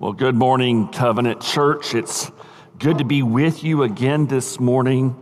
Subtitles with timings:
[0.00, 1.92] Well, good morning, Covenant Church.
[1.92, 2.30] It's
[2.78, 5.20] good to be with you again this morning.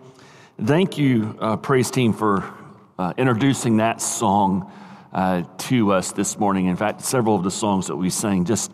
[0.62, 2.44] Thank you, uh, praise team, for
[2.98, 4.70] uh, introducing that song
[5.14, 6.66] uh, to us this morning.
[6.66, 8.70] In fact, several of the songs that we sang just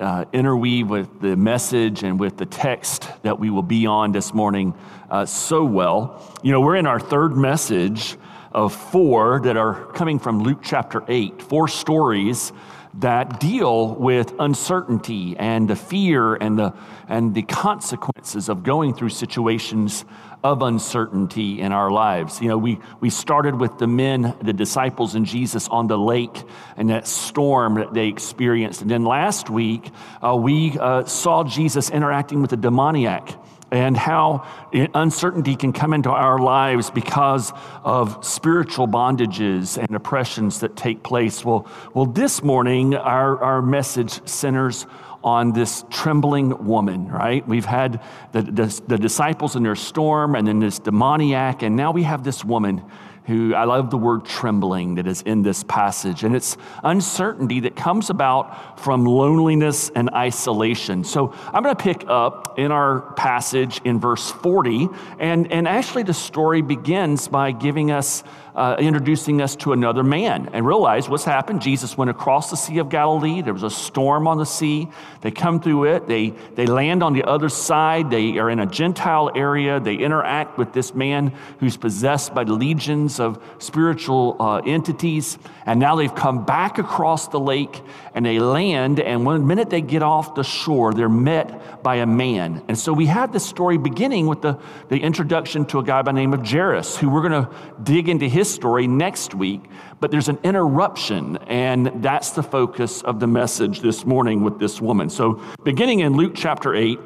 [0.00, 4.34] uh, interweave with the message and with the text that we will be on this
[4.34, 4.74] morning
[5.12, 6.36] uh, so well.
[6.42, 8.16] You know, we're in our third message
[8.50, 12.52] of four that are coming from Luke chapter 8, four stories
[13.00, 16.74] that deal with uncertainty and the fear and the,
[17.08, 20.04] and the consequences of going through situations
[20.42, 22.40] of uncertainty in our lives.
[22.40, 26.42] You know, we, we started with the men, the disciples and Jesus on the lake
[26.76, 28.82] and that storm that they experienced.
[28.82, 29.90] And then last week,
[30.22, 33.28] uh, we uh, saw Jesus interacting with a demoniac
[33.70, 34.46] and how
[34.94, 37.52] uncertainty can come into our lives because
[37.82, 41.44] of spiritual bondages and oppressions that take place.
[41.44, 44.86] Well, well this morning, our, our message centers
[45.24, 47.46] on this trembling woman, right?
[47.48, 51.90] We've had the, the, the disciples in their storm and then this demoniac, and now
[51.90, 52.82] we have this woman
[53.26, 56.22] who I love the word trembling that is in this passage.
[56.22, 61.02] And it's uncertainty that comes about from loneliness and isolation.
[61.02, 64.88] So I'm going to pick up in our passage in verse 40.
[65.18, 68.22] And, and actually, the story begins by giving us
[68.56, 71.60] uh, introducing us to another man and realize what's happened.
[71.60, 73.42] Jesus went across the Sea of Galilee.
[73.42, 74.88] There was a storm on the sea.
[75.20, 76.06] They come through it.
[76.06, 78.10] They, they land on the other side.
[78.10, 79.78] They are in a Gentile area.
[79.78, 85.36] They interact with this man who's possessed by legions of spiritual uh, entities.
[85.66, 87.82] And now they've come back across the lake
[88.14, 89.00] and they land.
[89.00, 92.64] And one minute they get off the shore, they're met by a man.
[92.68, 96.12] And so we have this story beginning with the, the introduction to a guy by
[96.12, 97.50] the name of Jairus, who we're going to
[97.82, 99.62] dig into his story next week,
[100.00, 104.80] but there's an interruption, and that's the focus of the message this morning with this
[104.80, 105.10] woman.
[105.10, 106.98] So, beginning in Luke chapter 8,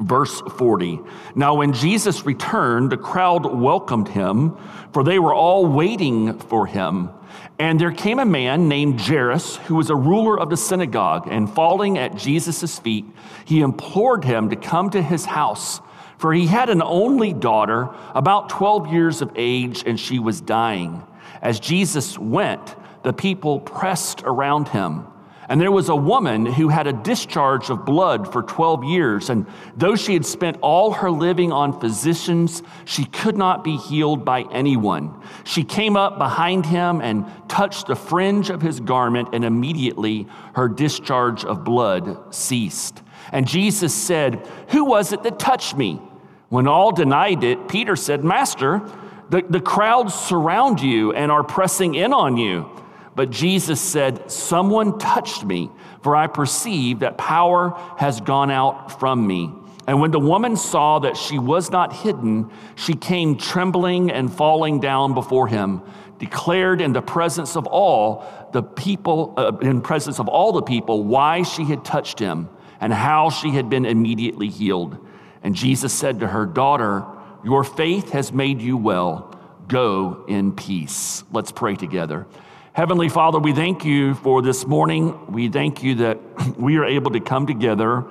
[0.00, 1.00] verse 40.
[1.34, 4.56] Now, when Jesus returned, the crowd welcomed him,
[4.92, 7.10] for they were all waiting for him.
[7.58, 11.52] And there came a man named Jairus, who was a ruler of the synagogue, and
[11.52, 13.04] falling at Jesus' feet,
[13.44, 15.80] he implored him to come to his house
[16.18, 21.02] for he had an only daughter, about 12 years of age, and she was dying.
[21.40, 25.06] As Jesus went, the people pressed around him.
[25.48, 29.30] And there was a woman who had a discharge of blood for 12 years.
[29.30, 29.46] And
[29.76, 34.42] though she had spent all her living on physicians, she could not be healed by
[34.52, 35.22] anyone.
[35.44, 40.68] She came up behind him and touched the fringe of his garment, and immediately her
[40.68, 43.02] discharge of blood ceased.
[43.32, 46.02] And Jesus said, Who was it that touched me?
[46.48, 48.82] When all denied it, Peter said, Master,
[49.28, 52.70] the, the crowds surround you and are pressing in on you.
[53.14, 55.70] But Jesus said, Someone touched me,
[56.02, 59.52] for I perceive that power has gone out from me.
[59.86, 64.80] And when the woman saw that she was not hidden, she came trembling and falling
[64.80, 65.82] down before him,
[66.18, 71.04] declared in the presence of all the people, uh, in presence of all the people,
[71.04, 72.48] why she had touched him
[72.80, 74.98] and how she had been immediately healed.
[75.42, 77.04] And Jesus said to her, Daughter,
[77.44, 79.34] your faith has made you well.
[79.68, 81.24] Go in peace.
[81.30, 82.26] Let's pray together.
[82.72, 85.32] Heavenly Father, we thank you for this morning.
[85.32, 86.18] We thank you that
[86.58, 88.04] we are able to come together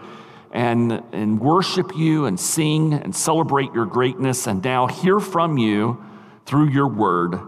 [0.51, 6.03] and, and worship you and sing and celebrate your greatness and now hear from you
[6.45, 7.39] through your word.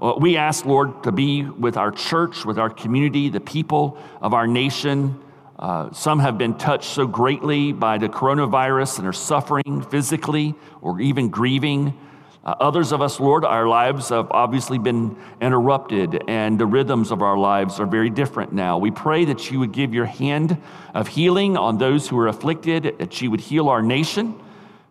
[0.00, 4.32] Uh, we ask, Lord, to be with our church, with our community, the people of
[4.32, 5.20] our nation.
[5.58, 11.00] Uh, some have been touched so greatly by the coronavirus and are suffering physically or
[11.00, 11.98] even grieving.
[12.44, 17.22] Uh, others of us, Lord, our lives have obviously been interrupted and the rhythms of
[17.22, 18.78] our lives are very different now.
[18.78, 20.56] We pray that you would give your hand
[20.94, 24.40] of healing on those who are afflicted, that you would heal our nation,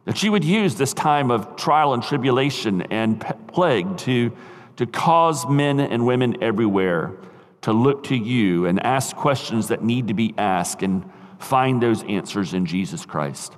[0.03, 4.33] that you would use this time of trial and tribulation and plague to,
[4.75, 7.13] to cause men and women everywhere
[7.67, 11.03] to look to you and ask questions that need to be asked and
[11.37, 13.57] find those answers in Jesus Christ.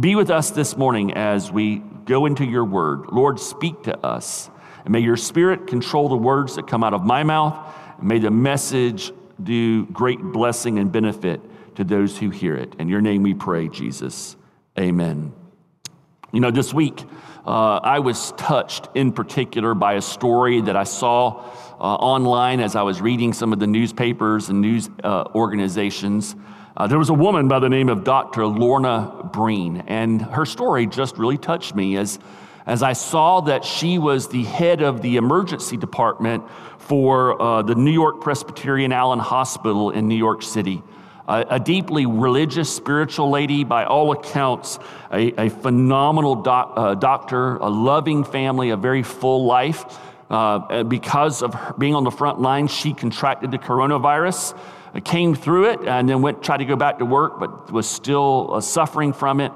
[0.00, 3.12] Be with us this morning as we go into your word.
[3.12, 4.48] Lord, speak to us.
[4.86, 7.76] And may your spirit control the words that come out of my mouth.
[7.98, 9.12] And may the message
[9.42, 11.42] do great blessing and benefit
[11.76, 12.76] to those who hear it.
[12.78, 14.36] In your name we pray, Jesus.
[14.78, 15.34] Amen.
[16.32, 17.04] You know, this week,
[17.44, 21.44] uh, I was touched in particular by a story that I saw
[21.80, 26.36] online as I was reading some of the newspapers and news uh, organizations.
[26.76, 28.46] Uh, there was a woman by the name of Dr.
[28.46, 32.18] Lorna Breen, and her story just really touched me as,
[32.66, 36.44] as I saw that she was the head of the emergency department
[36.78, 40.82] for uh, the New York Presbyterian Allen Hospital in New York City.
[41.28, 44.78] a deeply religious, spiritual lady, by all accounts,
[45.12, 49.84] a, a phenomenal doc, uh, doctor, a loving family, a very full life.
[50.30, 54.56] Uh, because of being on the front line, she contracted the coronavirus,
[54.94, 57.88] uh, came through it, and then went tried to go back to work, but was
[57.88, 59.52] still uh, suffering from it.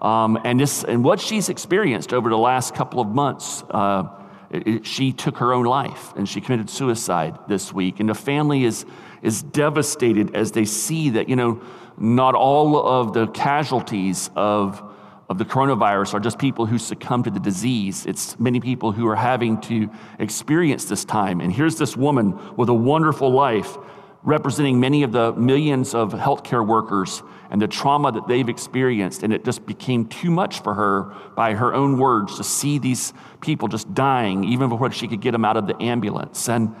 [0.00, 3.64] Um, and this and what she's experienced over the last couple of months.
[3.70, 4.04] Uh,
[4.50, 8.00] it, it, she took her own life and she committed suicide this week.
[8.00, 8.86] And the family is
[9.22, 11.60] is devastated as they see that, you know,
[11.98, 14.82] not all of the casualties of,
[15.28, 18.06] of the coronavirus are just people who succumb to the disease.
[18.06, 21.40] It's many people who are having to experience this time.
[21.40, 23.76] And here's this woman with a wonderful life
[24.22, 29.22] representing many of the millions of healthcare workers and the trauma that they've experienced.
[29.22, 33.12] And it just became too much for her, by her own words, to see these
[33.40, 36.48] people just dying, even before she could get them out of the ambulance.
[36.48, 36.74] And,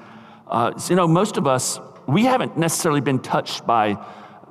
[0.46, 4.02] uh, you know, most of us, we haven't necessarily been touched by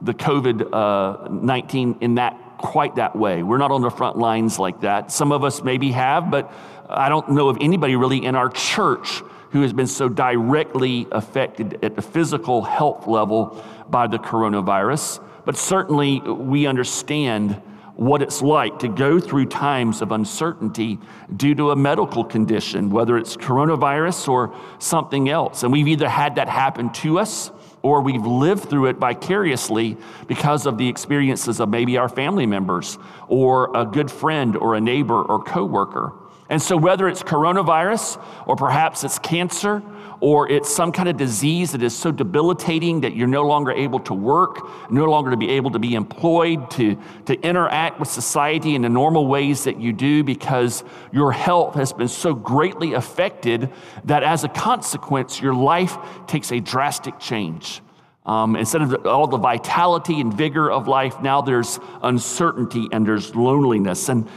[0.01, 3.43] the COVID uh, 19 in that quite that way.
[3.43, 5.11] We're not on the front lines like that.
[5.11, 6.51] Some of us maybe have, but
[6.89, 9.21] I don't know of anybody really in our church
[9.51, 15.23] who has been so directly affected at the physical health level by the coronavirus.
[15.45, 17.61] But certainly we understand
[17.95, 20.99] what it's like to go through times of uncertainty
[21.35, 25.63] due to a medical condition, whether it's coronavirus or something else.
[25.63, 27.51] And we've either had that happen to us
[27.81, 29.97] or we've lived through it vicariously
[30.27, 32.97] because of the experiences of maybe our family members
[33.27, 36.13] or a good friend or a neighbor or coworker.
[36.49, 39.83] And so, whether it's coronavirus or perhaps it's cancer
[40.19, 43.99] or it's some kind of disease that is so debilitating that you're no longer able
[43.99, 48.75] to work, no longer to be able to be employed, to, to interact with society
[48.75, 53.71] in the normal ways that you do because your health has been so greatly affected
[54.05, 57.81] that as a consequence, your life takes a drastic change.
[58.25, 63.33] Um, instead of all the vitality and vigor of life, now there's uncertainty and there's
[63.33, 64.09] loneliness.
[64.09, 64.27] And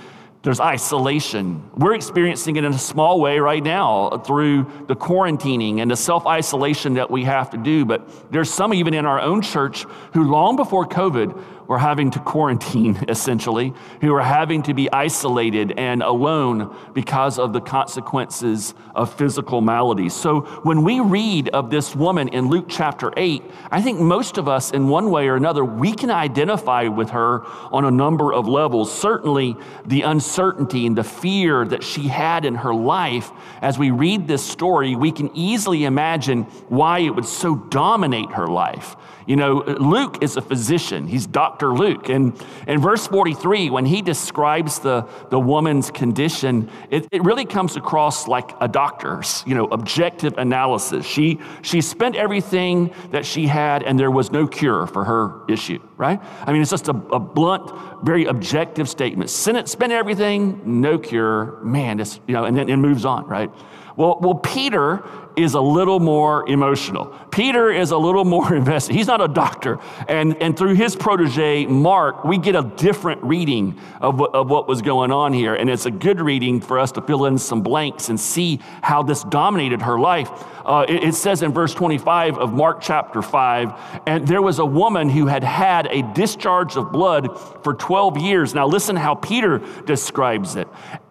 [0.42, 1.69] there's isolation.
[1.76, 6.26] We're experiencing it in a small way right now through the quarantining and the self
[6.26, 7.84] isolation that we have to do.
[7.84, 9.84] But there's some even in our own church
[10.14, 15.72] who, long before COVID, were having to quarantine, essentially, who are having to be isolated
[15.78, 20.12] and alone because of the consequences of physical maladies.
[20.12, 24.49] So when we read of this woman in Luke chapter 8, I think most of
[24.49, 28.49] us, in one way or another, we can identify with her on a number of
[28.49, 28.93] levels.
[28.93, 29.55] Certainly,
[29.87, 33.31] the uncertainty and the fear that she had in her life,
[33.62, 38.49] as we read this story, we can easily imagine why it would so dominate her
[38.49, 38.96] life.
[39.31, 41.06] You know, Luke is a physician.
[41.06, 41.60] He's Dr.
[41.69, 42.09] Luke.
[42.09, 47.77] And in verse 43, when he describes the, the woman's condition, it, it really comes
[47.77, 51.07] across like a doctor's, you know, objective analysis.
[51.07, 55.81] She, she spent everything that she had, and there was no cure for her issue,
[55.97, 56.21] right?
[56.47, 57.71] I mean, it's just a, a blunt,
[58.03, 59.31] very objective statement.
[59.31, 61.59] Spent everything, no cure.
[61.62, 63.51] Man, it's, you know, and then it moves on, right?
[63.97, 65.03] Well, well, Peter
[65.37, 67.06] is a little more emotional.
[67.31, 68.94] Peter is a little more invested.
[68.94, 69.79] He's not a doctor.
[70.09, 74.69] And, and through his protege, Mark, we get a different reading of what, of what
[74.69, 75.55] was going on here.
[75.55, 79.03] And it's a good reading for us to fill in some blanks and see how
[79.03, 80.31] this dominated her life.
[80.65, 84.65] Uh, it, it says in verse 25 of Mark chapter 5, and there was a
[84.65, 88.54] woman who had had a discharge of blood for 12 years.
[88.54, 90.69] Now, listen how Peter describes it,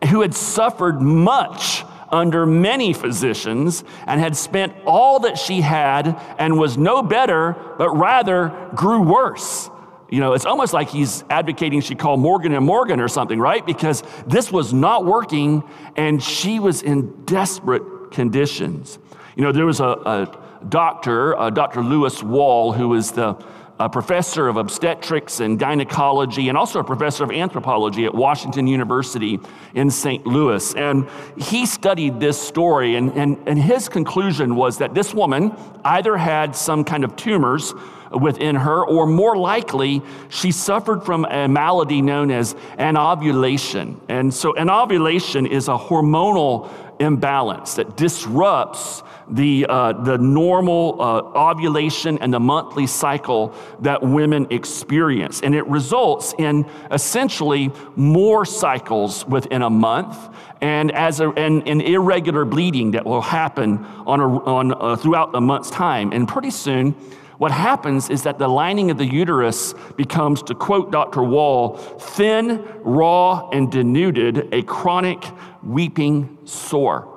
[0.10, 6.58] who had suffered much under many physicians and had spent all that she had and
[6.58, 9.70] was no better, but rather grew worse.
[10.10, 13.64] You know, it's almost like he's advocating she call Morgan and Morgan or something, right?
[13.64, 15.64] Because this was not working
[15.96, 18.98] and she was in desperate conditions.
[19.36, 21.82] You know, there was a, a doctor, uh, Dr.
[21.84, 23.34] Lewis Wall, who was the
[23.80, 29.40] a professor of obstetrics and gynecology, and also a professor of anthropology at Washington University
[29.74, 30.28] in St.
[30.28, 30.76] Louis.
[30.76, 31.08] And
[31.38, 35.56] he studied this story, and, and, and his conclusion was that this woman
[35.86, 37.74] either had some kind of tumors
[38.12, 44.00] within her, or more likely, she suffered from a malady known as anovulation.
[44.10, 52.18] And so, anovulation is a hormonal imbalance that disrupts the, uh, the normal uh, ovulation
[52.20, 55.42] and the monthly cycle that women experience.
[55.42, 60.18] And it results in essentially more cycles within a month
[60.62, 65.42] and, as a, and, irregular bleeding that will happen on a, on a, throughout a
[65.42, 66.12] month's time.
[66.12, 66.96] And pretty soon,
[67.40, 71.24] what happens is that the lining of the uterus becomes, to quote Dr.
[71.24, 75.24] Wall, thin, raw, and denuded, a chronic
[75.64, 77.08] weeping sore.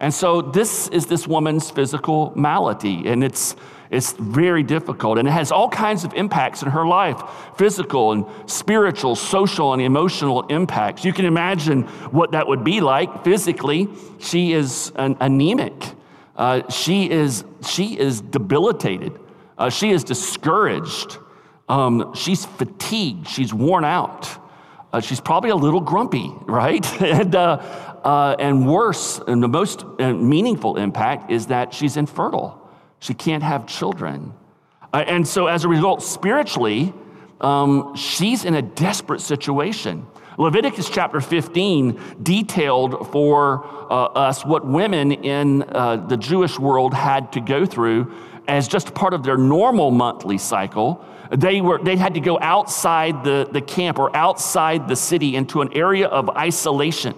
[0.00, 3.56] And so this is this woman's physical malady, and it's
[3.92, 7.20] It's very difficult, and it has all kinds of impacts in her life
[7.58, 11.04] physical and spiritual, social, and emotional impacts.
[11.04, 13.88] You can imagine what that would be like physically.
[14.18, 15.74] She is an anemic,
[16.36, 19.12] uh, she, is, she is debilitated,
[19.58, 21.18] uh, she is discouraged,
[21.68, 24.38] um, she's fatigued, she's worn out.
[24.92, 27.02] Uh, she's probably a little grumpy, right?
[27.02, 27.56] and, uh,
[28.04, 32.58] uh, and worse, and the most meaningful impact is that she's infertile.
[32.98, 34.34] She can't have children.
[34.92, 36.92] Uh, and so, as a result, spiritually,
[37.40, 40.06] um, she's in a desperate situation.
[40.38, 47.32] Leviticus chapter 15 detailed for uh, us what women in uh, the Jewish world had
[47.32, 48.14] to go through
[48.48, 51.04] as just part of their normal monthly cycle.
[51.30, 55.62] They, were, they had to go outside the, the camp or outside the city into
[55.62, 57.14] an area of isolation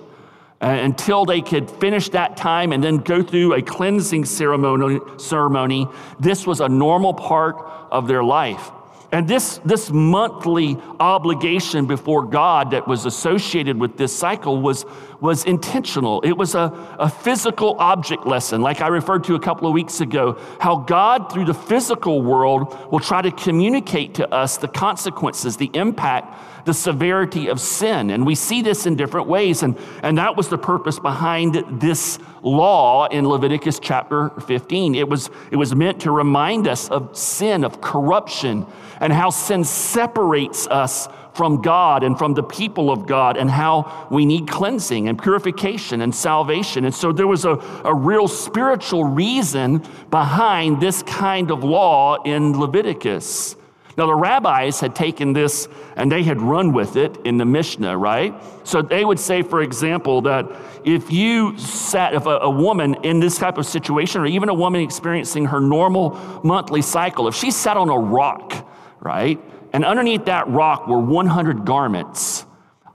[0.60, 5.88] uh, until they could finish that time and then go through a cleansing ceremony, ceremony.
[6.20, 7.56] This was a normal part
[7.90, 8.70] of their life.
[9.14, 14.84] And this, this monthly obligation before God that was associated with this cycle was,
[15.20, 16.20] was intentional.
[16.22, 20.00] It was a, a physical object lesson, like I referred to a couple of weeks
[20.00, 25.56] ago, how God, through the physical world, will try to communicate to us the consequences,
[25.58, 28.10] the impact the severity of sin.
[28.10, 29.62] And we see this in different ways.
[29.62, 34.94] And, and that was the purpose behind this law in Leviticus chapter 15.
[34.94, 38.66] It was, it was meant to remind us of sin, of corruption,
[39.00, 44.06] and how sin separates us from God and from the people of God, and how
[44.10, 46.84] we need cleansing and purification and salvation.
[46.84, 52.58] And so there was a, a real spiritual reason behind this kind of law in
[52.58, 53.56] Leviticus.
[53.96, 57.96] Now, the rabbis had taken this and they had run with it in the Mishnah,
[57.96, 58.34] right?
[58.64, 60.50] So they would say, for example, that
[60.84, 64.54] if you sat, if a, a, woman in this type of situation, or even a
[64.54, 66.10] woman experiencing her normal
[66.42, 68.68] monthly cycle, if she sat on a rock,
[69.00, 69.40] right,
[69.72, 72.46] and underneath that rock were 100 garments,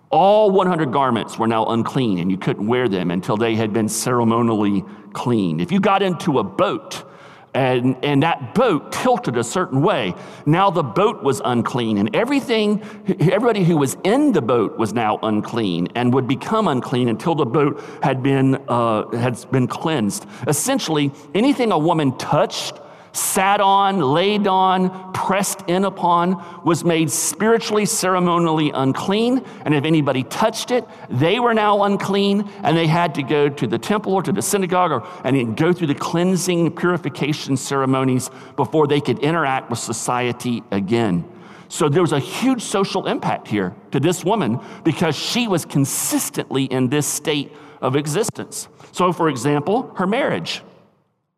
[0.09, 3.87] all 100 garments were now unclean and you couldn't wear them until they had been
[3.87, 5.61] ceremonially cleaned.
[5.61, 7.05] If you got into a boat,
[7.53, 10.13] and, and that boat tilted a certain way.
[10.45, 12.81] Now the boat was unclean, and everything,
[13.19, 17.45] everybody who was in the boat was now unclean and would become unclean until the
[17.45, 20.25] boat had been, uh, had been cleansed.
[20.47, 22.79] Essentially, anything a woman touched
[23.11, 29.43] sat on, laid on, pressed in upon, was made spiritually, ceremonially unclean.
[29.65, 33.67] And if anybody touched it, they were now unclean and they had to go to
[33.67, 38.87] the temple or to the synagogue or, and go through the cleansing, purification ceremonies before
[38.87, 41.25] they could interact with society again.
[41.67, 46.65] So there was a huge social impact here to this woman because she was consistently
[46.65, 48.67] in this state of existence.
[48.91, 50.63] So, for example, her marriage,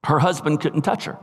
[0.05, 1.17] her husband couldn't touch her.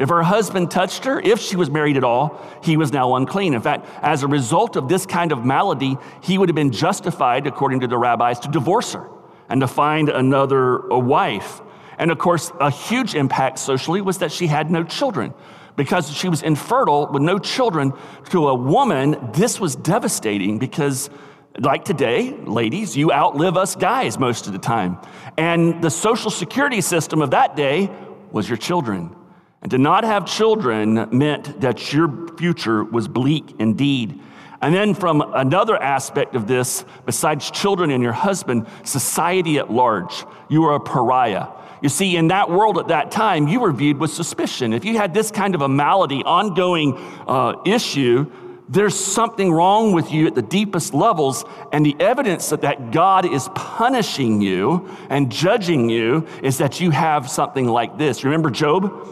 [0.00, 3.52] If her husband touched her, if she was married at all, he was now unclean.
[3.52, 7.46] In fact, as a result of this kind of malady, he would have been justified,
[7.46, 9.06] according to the rabbis, to divorce her
[9.50, 11.60] and to find another wife.
[11.98, 15.34] And of course, a huge impact socially was that she had no children.
[15.76, 17.92] Because she was infertile with no children
[18.30, 21.10] to a woman, this was devastating because
[21.58, 24.98] like today, ladies, you outlive us guys most of the time.
[25.36, 27.90] And the social security system of that day
[28.30, 29.14] was your children.
[29.62, 34.18] And to not have children meant that your future was bleak indeed.
[34.62, 40.24] And then, from another aspect of this, besides children and your husband, society at large,
[40.50, 41.46] you were a pariah.
[41.82, 44.74] You see, in that world at that time, you were viewed with suspicion.
[44.74, 46.94] If you had this kind of a malady, ongoing
[47.26, 48.30] uh, issue,
[48.68, 53.24] there's something wrong with you at the deepest levels, and the evidence that, that God
[53.24, 58.24] is punishing you and judging you is that you have something like this.
[58.24, 59.08] Remember Job?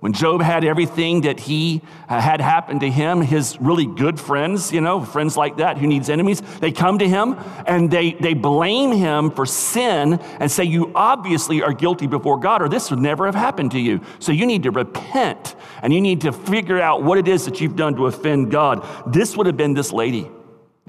[0.00, 4.72] When Job had everything that he uh, had happened to him, his really good friends,
[4.72, 8.32] you know, friends like that who needs enemies, they come to him and they, they
[8.32, 12.98] blame him for sin and say, You obviously are guilty before God, or this would
[12.98, 14.00] never have happened to you.
[14.20, 17.60] So you need to repent and you need to figure out what it is that
[17.60, 18.86] you've done to offend God.
[19.12, 20.30] This would have been this lady.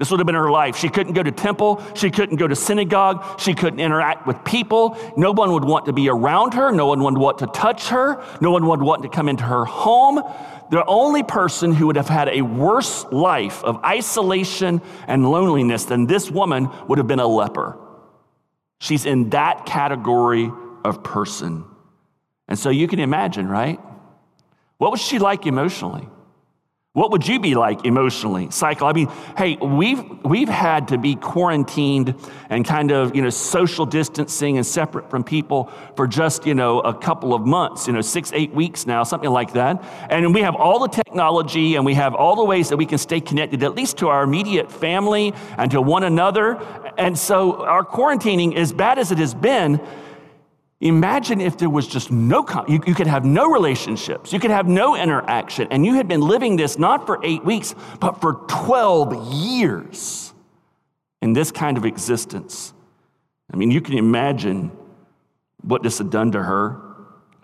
[0.02, 0.76] This would have been her life.
[0.76, 1.80] She couldn't go to temple.
[1.94, 3.38] She couldn't go to synagogue.
[3.38, 4.98] She couldn't interact with people.
[5.16, 6.72] No one would want to be around her.
[6.72, 8.20] No one would want to touch her.
[8.40, 10.20] No one would want to come into her home.
[10.72, 16.06] The only person who would have had a worse life of isolation and loneliness than
[16.06, 17.78] this woman would have been a leper.
[18.80, 20.50] She's in that category
[20.84, 21.64] of person.
[22.48, 23.78] And so you can imagine, right?
[24.78, 26.08] What was she like emotionally?
[26.94, 28.86] What would you be like emotionally, cycle?
[28.86, 29.08] I mean,
[29.38, 32.14] hey, we've we've had to be quarantined
[32.50, 36.80] and kind of you know social distancing and separate from people for just you know
[36.80, 39.82] a couple of months, you know six eight weeks now, something like that.
[40.10, 42.98] And we have all the technology and we have all the ways that we can
[42.98, 46.56] stay connected, at least to our immediate family and to one another.
[46.98, 49.80] And so our quarantining, as bad as it has been,
[50.82, 54.66] Imagine if there was just no, you, you could have no relationships, you could have
[54.66, 59.32] no interaction, and you had been living this not for eight weeks, but for 12
[59.32, 60.34] years
[61.22, 62.74] in this kind of existence.
[63.52, 64.72] I mean, you can imagine
[65.62, 66.80] what this had done to her.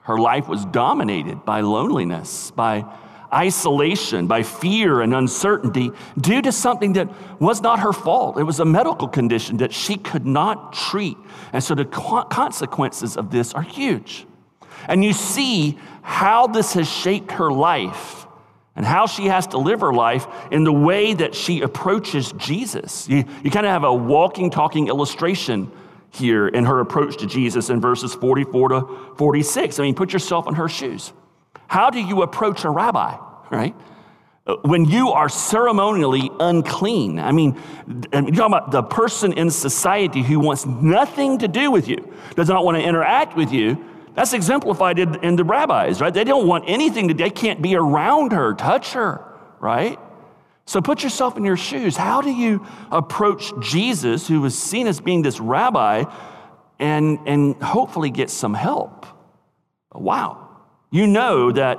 [0.00, 2.85] Her life was dominated by loneliness, by
[3.32, 7.08] isolation, by fear and uncertainty due to something that
[7.40, 8.38] was not her fault.
[8.38, 11.16] It was a medical condition that she could not treat.
[11.52, 14.26] And so the consequences of this are huge.
[14.87, 18.26] And you see how this has shaped her life
[18.75, 23.08] and how she has to live her life in the way that she approaches Jesus.
[23.08, 25.70] You, you kind of have a walking, talking illustration
[26.11, 29.78] here in her approach to Jesus in verses 44 to 46.
[29.78, 31.12] I mean, put yourself in her shoes.
[31.69, 33.17] How do you approach a rabbi,
[33.51, 33.77] right?
[34.63, 37.21] When you are ceremonially unclean.
[37.21, 41.87] I mean, you're talking about the person in society who wants nothing to do with
[41.87, 43.85] you, does not want to interact with you.
[44.15, 46.13] That's exemplified in the rabbis, right?
[46.13, 49.23] They don't want anything to, they can't be around her, touch her,
[49.61, 49.99] right?
[50.65, 51.97] So put yourself in your shoes.
[51.97, 56.05] How do you approach Jesus, who was seen as being this rabbi,
[56.79, 59.07] and, and hopefully get some help?
[59.93, 60.48] Wow.
[60.90, 61.78] You know that,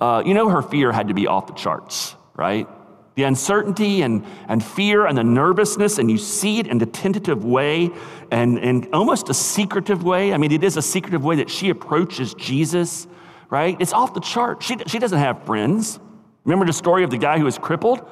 [0.00, 2.66] uh, you know, her fear had to be off the charts, right?
[3.14, 7.44] The uncertainty and, and fear and the nervousness, and you see it in the tentative
[7.44, 7.90] way
[8.30, 10.32] and, and almost a secretive way.
[10.32, 13.06] I mean, it is a secretive way that she approaches Jesus,
[13.50, 13.76] right?
[13.80, 14.62] It's off the chart.
[14.62, 16.00] She, she doesn't have friends.
[16.44, 18.08] Remember the story of the guy who was crippled?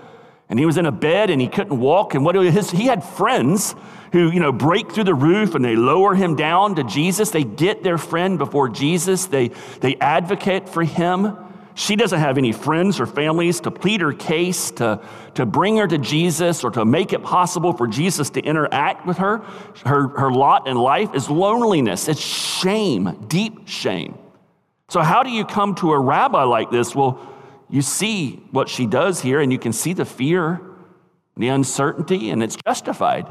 [0.48, 2.14] And he was in a bed and he couldn't walk.
[2.14, 3.74] And what his, he had friends
[4.12, 7.30] who, you know, break through the roof and they lower him down to Jesus.
[7.30, 9.26] They get their friend before Jesus.
[9.26, 9.48] They,
[9.80, 11.36] they advocate for him.
[11.74, 15.00] She doesn't have any friends or families to plead her case, to,
[15.34, 19.18] to bring her to Jesus, or to make it possible for Jesus to interact with
[19.18, 19.38] her.
[19.84, 24.18] Her, her lot in life is loneliness, it's shame, deep shame.
[24.88, 26.96] So, how do you come to a rabbi like this?
[26.96, 27.20] Well,
[27.70, 30.60] you see what she does here, and you can see the fear,
[31.36, 33.26] the uncertainty, and it's justified.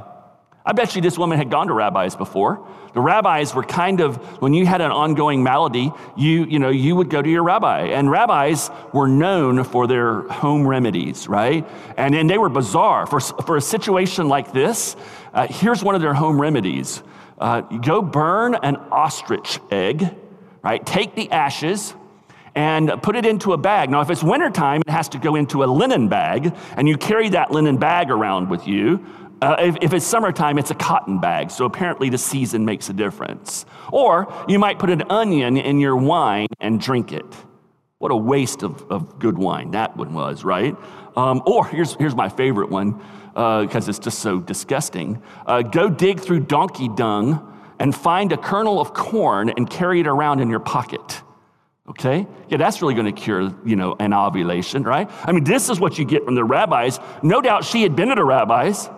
[0.66, 2.68] I bet you this woman had gone to rabbis before.
[2.94, 6.94] The rabbis were kind of, when you had an ongoing malady, you, you know, you
[6.94, 7.84] would go to your rabbi.
[7.84, 11.66] And rabbis were known for their home remedies, right?
[11.96, 13.06] And, and they were bizarre.
[13.08, 14.98] For, for a situation like this,
[15.34, 17.02] uh, here's one of their home remedies.
[17.38, 20.14] Uh, go burn an ostrich egg,
[20.64, 20.86] right?
[20.86, 21.94] Take the ashes,
[22.58, 23.92] and put it into a bag.
[23.92, 27.30] Now, if it's wintertime, it has to go into a linen bag, and you carry
[27.30, 29.06] that linen bag around with you.
[29.44, 32.94] Uh, if, if, it's summertime, it's a cotton bag, so apparently the season makes a
[32.94, 33.68] difference.
[33.92, 37.28] Or you might put an onion in your wine and drink it.
[38.00, 40.76] What a waste of, of good wine that one was, right?
[41.16, 43.00] Um, or here's, here's my favorite one,
[43.34, 45.22] because uh, it's just so disgusting.
[45.46, 50.08] Uh, go dig through donkey dung and find a kernel of corn and carry it
[50.08, 51.22] around in your pocket.
[51.90, 52.28] Okay?
[52.50, 55.10] Yeah, that's really going to cure, you know, anovulation, right?
[55.24, 57.00] I mean, this is what you get from the rabbis.
[57.24, 58.90] No doubt she had been at a rabbi's.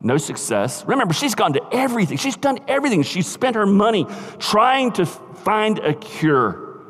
[0.00, 0.84] No success.
[0.86, 2.16] Remember, she's gone to everything.
[2.16, 3.02] She's done everything.
[3.02, 4.06] She spent her money
[4.38, 6.80] trying to find a cure.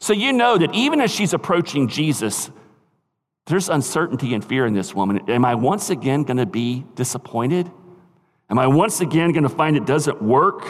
[0.00, 2.50] So you know that even as she's approaching Jesus,
[3.46, 5.30] there's uncertainty and fear in this woman.
[5.30, 7.70] Am I once again going to be disappointed?
[8.50, 10.62] Am I once again going to find it doesn't work?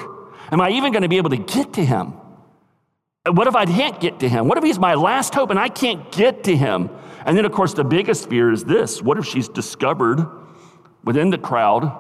[0.53, 2.15] Am I even going to be able to get to him?
[3.25, 4.49] What if I can't get to him?
[4.49, 6.91] What if he's my last hope and I can't get to him?
[7.25, 9.01] And then, of course, the biggest fear is this.
[9.01, 10.27] What if she's discovered
[11.05, 11.99] within the crowd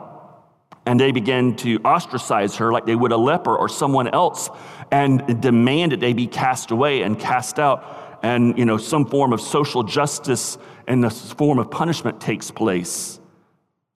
[0.85, 4.50] and they begin to ostracize her like they would a leper or someone else
[4.90, 8.18] and demand that they be cast away and cast out?
[8.24, 10.58] And you know some form of social justice
[10.88, 13.20] and the form of punishment takes place.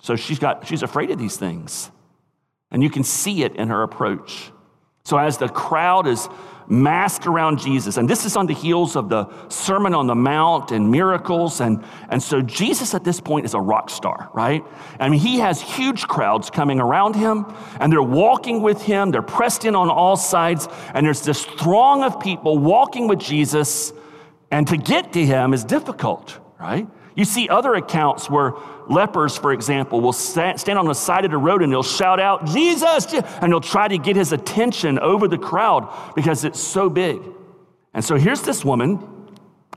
[0.00, 1.90] So she's got she's afraid of these things.
[2.70, 4.52] And you can see it in her approach.
[5.04, 6.28] So as the crowd is
[6.68, 7.96] masked around Jesus.
[7.96, 11.61] And this is on the heels of the Sermon on the Mount and miracles.
[11.61, 14.64] And, and so Jesus at this point is a rock star, right?
[14.98, 17.46] I mean, he has huge crowds coming around him,
[17.81, 19.11] and they're walking with him.
[19.11, 23.92] They're pressed in on all sides, and there's this throng of people walking with Jesus.
[24.50, 26.87] And to get to him is difficult, right?
[27.16, 28.52] You see other accounts where
[28.88, 32.44] lepers, for example, will stand on the side of the road and they'll shout out,
[32.44, 37.20] Jesus, and they'll try to get his attention over the crowd because it's so big.
[37.94, 39.00] And so here's this woman,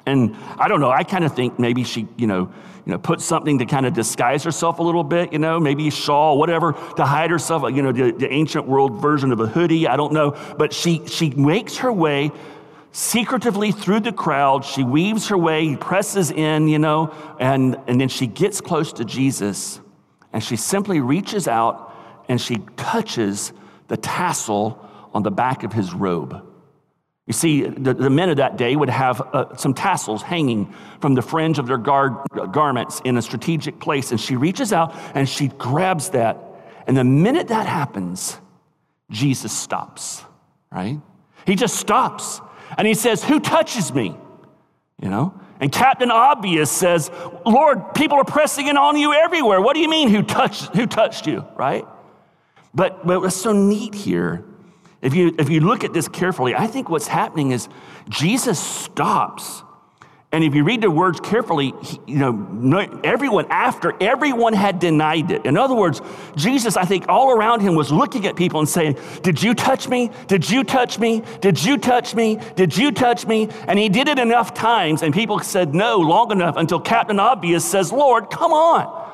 [0.05, 2.51] And I don't know, I kind of think maybe she, you know,
[2.85, 5.87] you know, put something to kind of disguise herself a little bit, you know, maybe
[5.87, 9.45] a shawl, whatever, to hide herself, you know, the, the ancient world version of a
[9.45, 10.31] hoodie, I don't know.
[10.57, 12.31] But she, she makes her way
[12.91, 14.65] secretively through the crowd.
[14.65, 19.05] She weaves her way, presses in, you know, and, and then she gets close to
[19.05, 19.79] Jesus
[20.33, 21.93] and she simply reaches out
[22.27, 23.53] and she touches
[23.87, 26.45] the tassel on the back of his robe.
[27.25, 31.13] You see, the, the men of that day would have uh, some tassels hanging from
[31.13, 32.15] the fringe of their guard,
[32.51, 34.09] garments in a strategic place.
[34.09, 36.39] And she reaches out and she grabs that.
[36.87, 38.39] And the minute that happens,
[39.11, 40.23] Jesus stops,
[40.71, 40.99] right?
[41.45, 42.41] He just stops
[42.77, 44.15] and he says, Who touches me?
[45.01, 45.33] You know?
[45.59, 47.11] And Captain Obvious says,
[47.45, 49.59] Lord, people are pressing in on you everywhere.
[49.59, 51.85] What do you mean, who touched, who touched you, right?
[52.73, 54.45] But, but what's so neat here
[55.01, 57.69] if you, if you look at this carefully, I think what's happening is
[58.09, 59.63] Jesus stops.
[60.31, 61.73] And if you read the words carefully,
[62.05, 65.43] you know, everyone, after everyone had denied it.
[65.43, 66.01] In other words,
[66.35, 69.87] Jesus, I think all around him was looking at people and saying, Did you touch
[69.87, 70.11] me?
[70.27, 71.23] Did you touch me?
[71.41, 72.39] Did you touch me?
[72.55, 73.49] Did you touch me?
[73.67, 77.65] And he did it enough times, and people said no long enough until Captain Obvious
[77.65, 79.07] says, Lord, come on.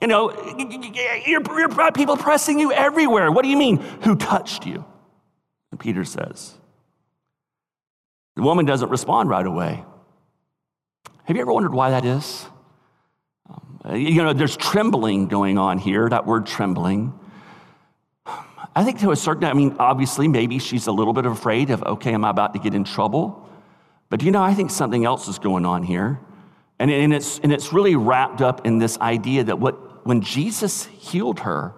[0.00, 0.32] You know,
[1.24, 3.30] you're, you're people pressing you everywhere.
[3.30, 3.76] What do you mean?
[4.02, 4.84] Who touched you?
[5.70, 6.54] And Peter says.
[8.34, 9.84] The woman doesn't respond right away.
[11.28, 12.46] Have you ever wondered why that is?
[13.50, 17.12] Um, you know, there's trembling going on here, that word trembling.
[18.74, 21.82] I think to a certain, I mean, obviously, maybe she's a little bit afraid of,
[21.82, 23.46] okay, am I about to get in trouble?
[24.08, 26.18] But you know, I think something else is going on here.
[26.78, 30.86] And, and, it's, and it's really wrapped up in this idea that what, when Jesus
[30.86, 31.74] healed her,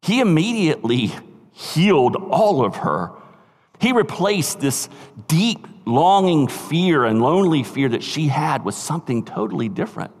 [0.00, 1.10] he immediately
[1.50, 3.10] healed all of her.
[3.80, 4.88] He replaced this
[5.26, 10.12] deep, longing fear and lonely fear that she had was something totally different.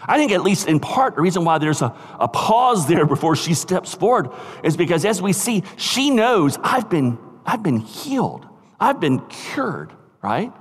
[0.00, 3.36] I think, at least in part, the reason why there's a, a pause there before
[3.36, 4.30] she steps forward
[4.62, 8.46] is because as we see, she knows I've been, I've been healed,
[8.78, 10.52] I've been cured, right?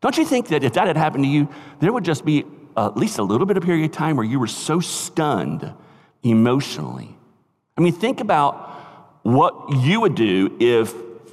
[0.00, 2.44] Don't you think that if that had happened to you, there would just be
[2.76, 5.72] at least a little bit of period of time where you were so stunned
[6.24, 7.16] emotionally?
[7.76, 8.68] I mean, think about
[9.22, 10.92] what you would do if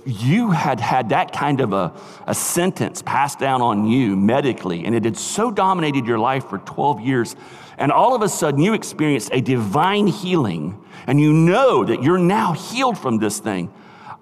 [0.09, 1.93] you had had that kind of a,
[2.27, 6.57] a sentence passed down on you medically and it had so dominated your life for
[6.59, 7.35] 12 years
[7.77, 12.17] and all of a sudden you experienced a divine healing and you know that you're
[12.17, 13.71] now healed from this thing.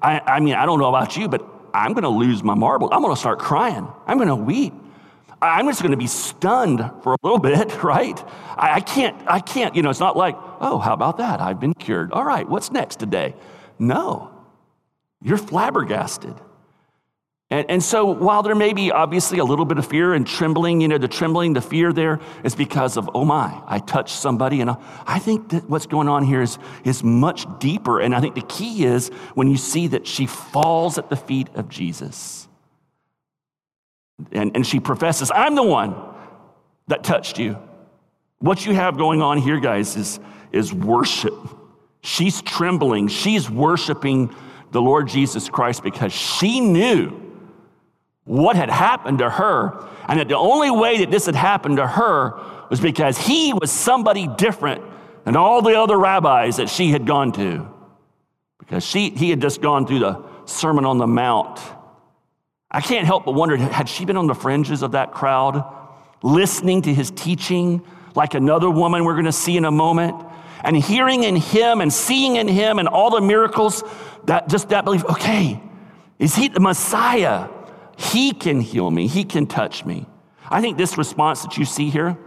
[0.02, 2.90] I, I mean i don't know about you but i'm going to lose my marble
[2.92, 3.88] i'm going to start crying.
[4.06, 4.74] I'm going to weep
[5.42, 8.24] i'm just going to be stunned for a little bit right?
[8.56, 11.40] I, I can't i can't you know it's not like oh how about that?
[11.40, 12.12] I've been cured.
[12.12, 13.36] All right what's next today?
[13.80, 14.37] No,
[15.22, 16.36] you're flabbergasted.
[17.50, 20.82] And, and, so, while there may be obviously a little bit of fear and trembling,
[20.82, 24.60] you know, the trembling, the fear there is because of, oh my, I touched somebody.
[24.60, 24.70] And
[25.06, 28.02] I think that what's going on here is, is much deeper.
[28.02, 31.48] And I think the key is when you see that she falls at the feet
[31.56, 32.50] of Jesus.
[34.34, 35.96] And, and she professes, I'm the one
[36.88, 37.58] that touched you.
[38.40, 40.20] What you have going on here, guys, is,
[40.52, 41.34] is worship.
[42.02, 43.08] She's trembling.
[43.08, 44.36] She's worshiping
[44.72, 47.24] the Lord Jesus Christ because she knew
[48.26, 51.88] what had happened to her, and that the only way that this had happened to
[51.88, 54.84] her was because he was somebody different
[55.24, 57.68] than all the other rabbis that she had gone to.
[58.60, 61.60] Because she, he had just gone through the Sermon on the Mount.
[62.70, 65.64] I can't help but wonder had she been on the fringes of that crowd,
[66.22, 67.82] listening to his teaching,
[68.14, 70.22] like another woman we're going to see in a moment?
[70.64, 73.84] And hearing in him and seeing in him and all the miracles,
[74.26, 75.62] that just that belief, okay,
[76.20, 77.50] is he the Messiah?
[77.98, 80.06] He can heal me, he can touch me.
[80.50, 82.18] I think this response that you see here,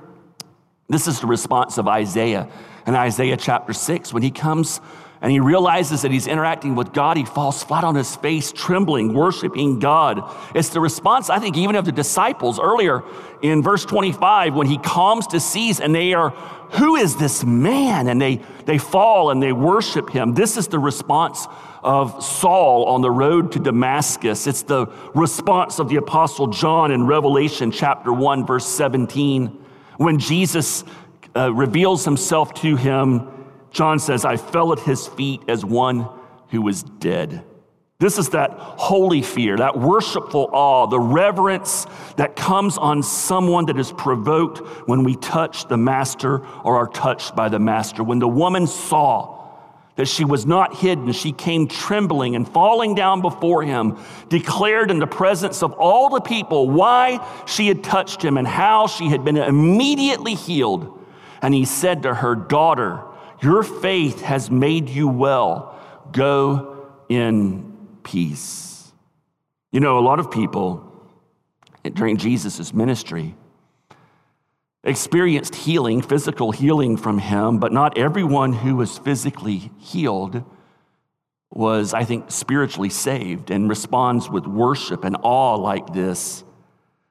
[0.88, 2.48] this is the response of Isaiah
[2.86, 4.80] in Isaiah chapter 6 when he comes
[5.22, 9.12] and he realizes that he's interacting with God, he falls flat on his face, trembling,
[9.12, 10.22] worshiping God.
[10.54, 13.02] It's the response, I think, even of the disciples earlier
[13.42, 16.30] in verse 25 when he calms to seas and they are,
[16.70, 18.08] Who is this man?
[18.08, 20.34] And they, they fall and they worship him.
[20.34, 21.46] This is the response
[21.82, 24.46] of Saul on the road to Damascus.
[24.46, 29.46] It's the response of the Apostle John in Revelation chapter 1, verse 17,
[29.98, 30.82] when Jesus
[31.36, 33.39] uh, reveals himself to him
[33.70, 36.08] John says, I fell at his feet as one
[36.48, 37.44] who was dead.
[37.98, 43.78] This is that holy fear, that worshipful awe, the reverence that comes on someone that
[43.78, 48.02] is provoked when we touch the master or are touched by the master.
[48.02, 49.40] When the woman saw
[50.00, 51.12] that she was not hidden.
[51.12, 53.98] She came trembling and falling down before him,
[54.30, 58.86] declared in the presence of all the people why she had touched him and how
[58.86, 60.98] she had been immediately healed.
[61.42, 63.02] And he said to her, Daughter,
[63.42, 65.78] your faith has made you well.
[66.12, 68.92] Go in peace.
[69.72, 70.86] You know, a lot of people
[71.94, 73.34] during Jesus' ministry
[74.82, 80.42] experienced healing, physical healing from him, but not everyone who was physically healed
[81.52, 86.44] was, I think, spiritually saved and responds with worship and awe like this.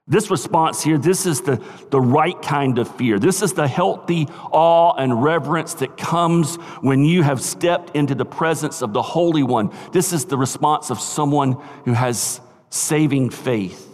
[0.09, 3.19] This response here, this is the, the right kind of fear.
[3.19, 8.25] This is the healthy awe and reverence that comes when you have stepped into the
[8.25, 9.71] presence of the Holy One.
[9.93, 12.41] This is the response of someone who has
[12.71, 13.87] saving faith,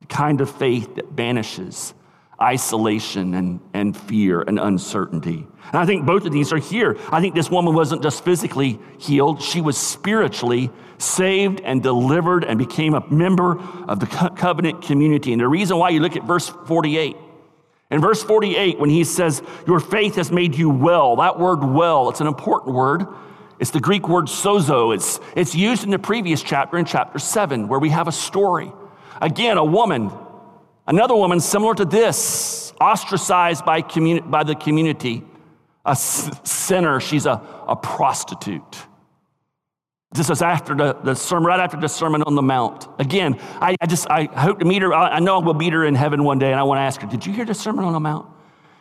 [0.00, 1.94] the kind of faith that banishes
[2.42, 5.46] isolation and, and fear and uncertainty.
[5.66, 6.96] And I think both of these are here.
[7.10, 12.58] I think this woman wasn't just physically healed, she was spiritually saved and delivered and
[12.58, 15.32] became a member of the covenant community.
[15.32, 17.16] And the reason why you look at verse 48.
[17.90, 22.08] In verse 48, when he says, Your faith has made you well, that word well,
[22.08, 23.06] it's an important word.
[23.58, 24.94] It's the Greek word sozo.
[24.94, 28.72] It's, it's used in the previous chapter, in chapter 7, where we have a story.
[29.20, 30.10] Again, a woman
[30.90, 35.22] Another woman similar to this, ostracized by, communi- by the community,
[35.84, 38.76] a sinner, she's a, a prostitute.
[40.12, 42.88] This is after the, the sermon, right after the Sermon on the Mount.
[42.98, 44.92] Again, I, I just I hope to meet her.
[44.92, 46.82] I, I know I will meet her in heaven one day, and I want to
[46.82, 48.26] ask her, Did you hear the Sermon on the Mount?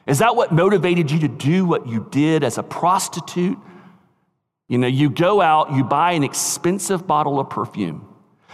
[0.07, 3.59] Is that what motivated you to do what you did as a prostitute?
[4.67, 8.08] You know, you go out, you buy an expensive bottle of perfume.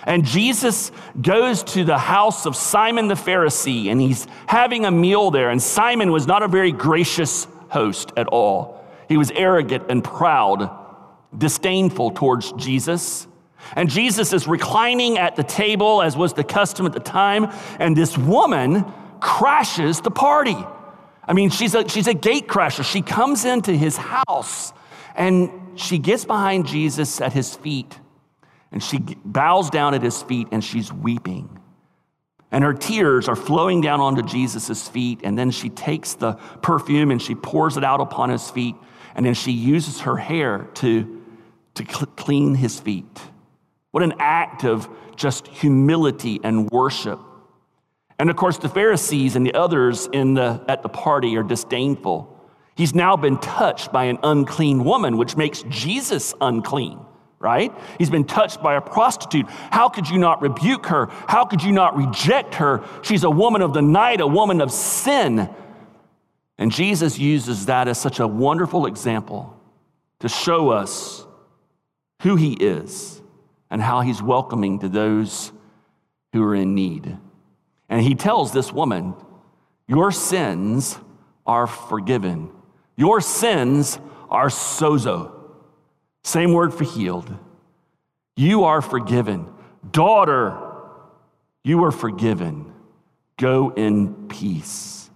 [0.06, 5.32] And Jesus goes to the house of Simon the Pharisee and he's having a meal
[5.32, 5.50] there.
[5.50, 8.86] And Simon was not a very gracious host at all.
[9.10, 10.70] He was arrogant and proud,
[11.36, 13.28] disdainful towards Jesus.
[13.76, 17.98] And Jesus is reclining at the table, as was the custom at the time, and
[17.98, 18.86] this woman
[19.20, 20.58] crashes the party.
[21.28, 22.84] I mean, she's a, she's a gate crasher.
[22.84, 24.72] She comes into his house
[25.16, 28.00] and she gets behind Jesus at his feet
[28.76, 31.62] and she bows down at his feet and she's weeping.
[32.52, 35.22] And her tears are flowing down onto Jesus' feet.
[35.24, 38.76] And then she takes the perfume and she pours it out upon his feet.
[39.16, 41.24] And then she uses her hair to,
[41.76, 43.06] to clean his feet.
[43.92, 47.22] What an act of just humility and worship.
[48.20, 52.38] And of course, the Pharisees and the others in the, at the party are disdainful.
[52.76, 57.05] He's now been touched by an unclean woman, which makes Jesus unclean
[57.46, 57.72] right?
[58.00, 59.48] He's been touched by a prostitute.
[59.70, 61.10] How could you not rebuke her?
[61.28, 62.84] How could you not reject her?
[63.04, 65.48] She's a woman of the night, a woman of sin.
[66.58, 69.56] And Jesus uses that as such a wonderful example
[70.22, 71.24] to show us
[72.24, 73.22] who he is
[73.70, 75.52] and how he's welcoming to those
[76.34, 77.16] who are in need.
[77.90, 79.14] And he tells this woman,
[79.88, 80.98] Your sins
[81.46, 82.50] are forgiven.
[82.98, 84.00] Your sins
[84.32, 85.35] are sozo.
[86.26, 87.32] Same word for healed.
[88.36, 89.48] You are forgiven.
[89.92, 90.58] Daughter,
[91.64, 92.74] you are forgiven.
[93.38, 95.12] Go in peace.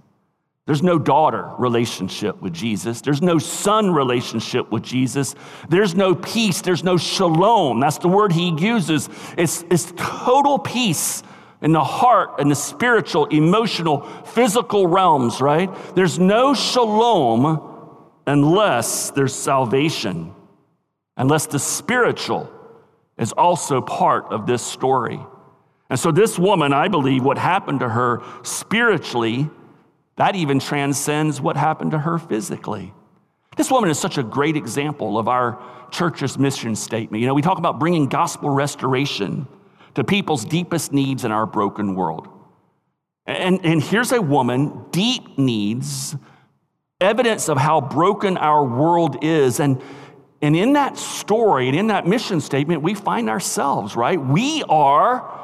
[0.68, 3.02] There's no daughter relationship with Jesus.
[3.02, 5.34] There's no son relationship with Jesus.
[5.68, 6.62] There's no peace.
[6.62, 7.80] There's no shalom.
[7.80, 9.10] That's the word he uses.
[9.36, 11.24] It's, it's total peace
[11.64, 15.72] in the heart and the spiritual, emotional, physical realms, right?
[15.96, 20.36] There's no shalom unless there's salvation
[21.20, 22.50] unless the spiritual
[23.20, 25.20] is also part of this story.
[25.90, 29.50] And so, this woman, I believe, what happened to her spiritually,
[30.16, 32.94] that even transcends what happened to her physically.
[33.58, 37.22] This woman is such a great example of our church's mission statement.
[37.22, 39.48] You know, we talk about bringing gospel restoration
[39.96, 42.30] to people's deepest needs in our broken world.
[43.26, 46.16] And, and here's a woman, deep needs,
[47.02, 49.60] evidence of how broken our world is.
[49.60, 49.82] And
[50.42, 54.20] and in that story and in that mission statement, we find ourselves, right?
[54.20, 55.40] We are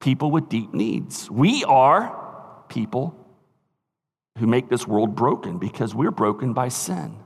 [0.00, 1.30] people with deep needs.
[1.30, 3.16] We are people
[4.38, 7.16] who make this world broken because we're broken by sin.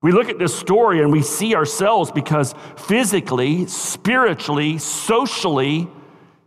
[0.00, 5.88] We look at this story and we see ourselves because physically, spiritually, socially,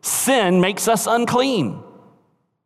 [0.02, 1.82] sin makes us unclean.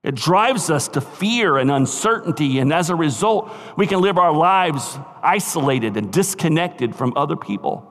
[0.03, 4.31] It drives us to fear and uncertainty, and as a result, we can live our
[4.31, 7.85] lives isolated and disconnected from other people.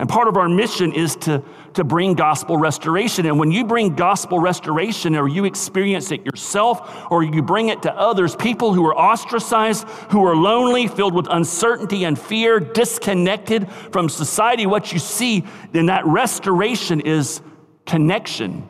[0.00, 1.42] And part of our mission is to,
[1.74, 3.26] to bring gospel restoration.
[3.26, 7.82] And when you bring gospel restoration, or you experience it yourself, or you bring it
[7.82, 13.70] to others, people who are ostracized, who are lonely, filled with uncertainty and fear, disconnected
[13.90, 17.40] from society, what you see in that restoration is
[17.84, 18.68] connection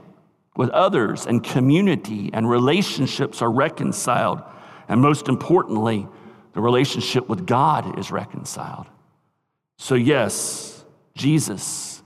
[0.58, 4.42] with others, and community and relationships are reconciled.
[4.88, 6.08] And most importantly,
[6.52, 8.86] the relationship with God is reconciled.
[9.78, 12.02] So, yes, Jesus,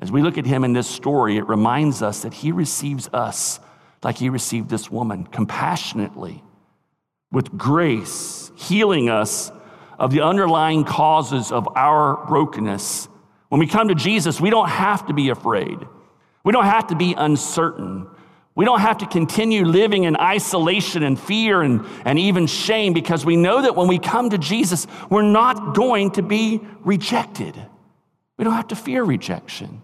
[0.00, 3.60] as we look at him in this story, it reminds us that he receives us
[4.02, 6.42] like he received this woman, compassionately,
[7.30, 9.52] with grace, healing us
[9.96, 13.06] of the underlying causes of our brokenness.
[13.48, 15.78] When we come to Jesus, we don't have to be afraid.
[16.44, 18.08] We don't have to be uncertain.
[18.54, 23.24] We don't have to continue living in isolation and fear and, and even shame because
[23.24, 27.56] we know that when we come to Jesus, we're not going to be rejected.
[28.36, 29.82] We don't have to fear rejection.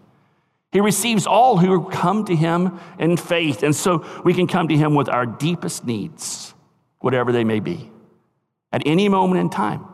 [0.71, 3.63] He receives all who come to him in faith.
[3.63, 6.53] And so we can come to him with our deepest needs,
[6.99, 7.91] whatever they may be,
[8.71, 9.85] at any moment in time.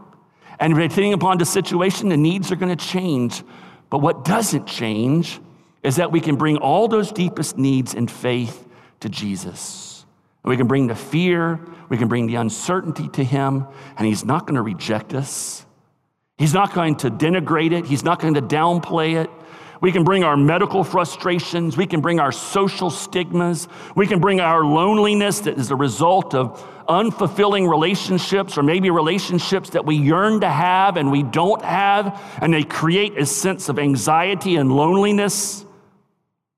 [0.59, 3.41] And depending upon the situation, the needs are going to change.
[3.89, 5.39] But what doesn't change
[5.85, 8.67] is that we can bring all those deepest needs in faith
[9.01, 10.03] to Jesus.
[10.43, 14.47] We can bring the fear, we can bring the uncertainty to him, and he's not
[14.47, 15.63] going to reject us.
[16.39, 19.29] He's not going to denigrate it, he's not going to downplay it.
[19.79, 24.39] We can bring our medical frustrations, we can bring our social stigmas, we can bring
[24.39, 30.41] our loneliness that is a result of unfulfilling relationships or maybe relationships that we yearn
[30.41, 35.64] to have and we don't have, and they create a sense of anxiety and loneliness.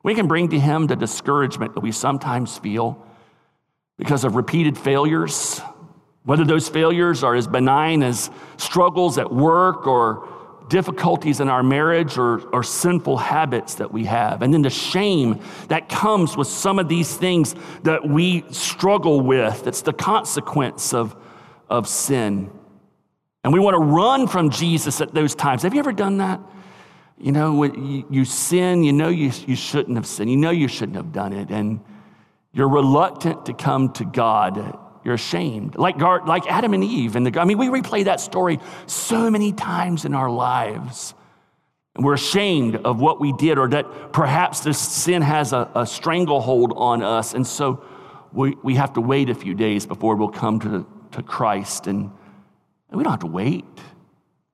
[0.07, 3.05] We can bring to Him the discouragement that we sometimes feel
[3.97, 5.59] because of repeated failures,
[6.23, 10.29] whether those failures are as benign as struggles at work or
[10.69, 14.41] difficulties in our marriage or, or sinful habits that we have.
[14.41, 19.65] And then the shame that comes with some of these things that we struggle with.
[19.65, 21.17] That's the consequence of,
[21.69, 22.49] of sin.
[23.43, 25.63] And we want to run from Jesus at those times.
[25.63, 26.39] Have you ever done that?
[27.19, 30.51] You know, when you, you sin, you know you, you shouldn't have sinned, you know
[30.51, 31.79] you shouldn't have done it, and
[32.53, 34.77] you're reluctant to come to God
[35.07, 35.77] you're ashamed.
[35.77, 37.15] Like, God, like Adam and Eve.
[37.15, 41.13] And the, I mean, we replay that story so many times in our lives.
[41.95, 45.87] And we're ashamed of what we did, or that perhaps this sin has a, a
[45.87, 47.33] stranglehold on us.
[47.33, 47.85] And so
[48.33, 51.87] we, we have to wait a few days before we'll come to, to Christ.
[51.87, 52.11] And,
[52.89, 53.63] and we don't have to wait.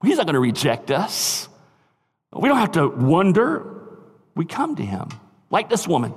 [0.04, 1.50] He's not going to reject us.
[2.36, 3.70] We don't have to wonder.
[4.36, 5.10] We come to Him,
[5.50, 6.14] like this woman,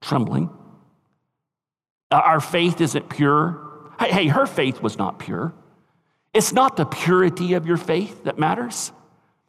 [0.00, 0.50] trembling.
[2.10, 3.92] Uh, our faith isn't pure.
[4.00, 5.52] Hey, her faith was not pure.
[6.32, 8.92] It's not the purity of your faith that matters,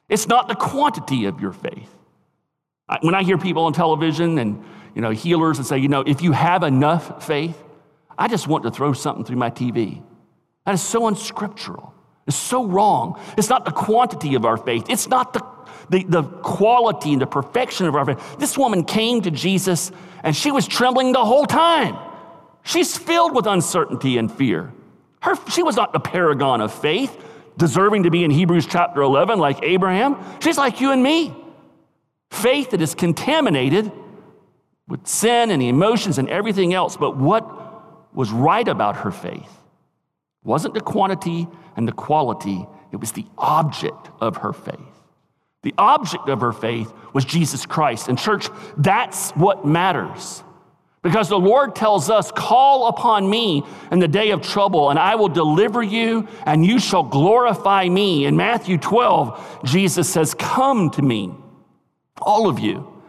[0.08, 1.90] it's not the quantity of your faith.
[3.02, 4.64] When I hear people on television and
[4.96, 7.58] you know, healers and say, you know, if you have enough faith,
[8.18, 10.02] I just want to throw something through my TV.
[10.66, 11.94] That is so unscriptural.
[12.28, 13.20] It's so wrong.
[13.38, 14.86] It's not the quantity of our faith.
[14.90, 15.46] It's not the,
[15.90, 18.38] the, the quality and the perfection of our faith.
[18.38, 19.92] This woman came to Jesus
[20.24, 21.98] and she was trembling the whole time.
[22.64, 24.72] She's filled with uncertainty and fear.
[25.22, 27.18] Her, she was not the paragon of faith,
[27.58, 30.18] deserving to be in Hebrews chapter 11 like Abraham.
[30.40, 31.36] She's like you and me.
[32.32, 33.92] Faith that is contaminated
[34.88, 36.96] with sin and emotions and everything else.
[36.98, 39.52] But what was right about her faith
[40.44, 44.99] wasn't the quantity and the quality, it was the object of her faith.
[45.62, 48.08] The object of her faith was Jesus Christ.
[48.08, 50.44] And, church, that's what matters.
[51.02, 55.16] Because the Lord tells us, Call upon me in the day of trouble, and I
[55.16, 58.26] will deliver you, and you shall glorify me.
[58.26, 61.34] In Matthew 12, Jesus says, Come to me,
[62.22, 63.00] all of you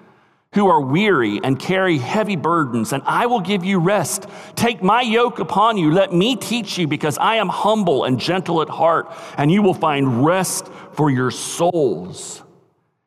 [0.54, 4.26] who are weary and carry heavy burdens, and I will give you rest.
[4.56, 5.92] Take my yoke upon you.
[5.92, 9.74] Let me teach you, because I am humble and gentle at heart, and you will
[9.74, 10.66] find rest
[11.00, 12.42] for your souls.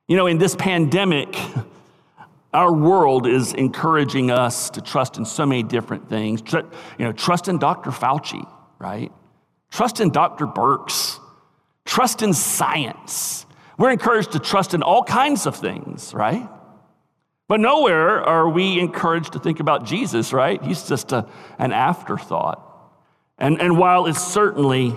[0.08, 1.38] You know, in this pandemic,
[2.54, 6.42] our world is encouraging us to trust in so many different things.
[6.52, 6.66] You
[6.98, 7.92] know, trust in Dr.
[7.92, 9.12] Fauci, right?
[9.70, 10.48] Trust in Dr.
[10.48, 11.20] Birx.
[11.86, 13.46] Trust in science.
[13.78, 16.50] We're encouraged to trust in all kinds of things, right?
[17.48, 20.60] But nowhere are we encouraged to think about Jesus, right?
[20.64, 21.28] He's just a,
[21.60, 22.60] an afterthought.
[23.38, 24.96] And, and while it's certainly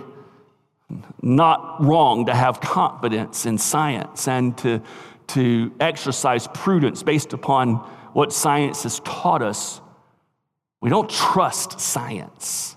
[1.20, 4.82] not wrong to have confidence in science and to
[5.28, 7.76] to exercise prudence based upon
[8.12, 9.80] what science has taught us,
[10.80, 12.76] we don't trust science.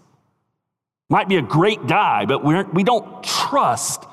[1.09, 4.05] Might be a great guy, but we're, we don't trust